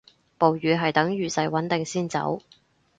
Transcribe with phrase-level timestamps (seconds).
[0.39, 2.41] 暴雨係等雨勢穩定先走